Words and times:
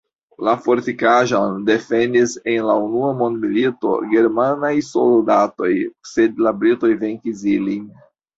La 0.45 0.53
fortikaĵon 0.67 1.59
defendis 1.67 2.33
en 2.53 2.57
la 2.69 2.77
unua 2.85 3.09
mondmilito 3.19 3.93
germanaj 4.15 4.73
soldatoj, 4.89 5.71
sed 6.15 6.43
la 6.47 6.55
britoj 6.65 6.91
venkis 7.05 7.47
ilin. 7.55 7.87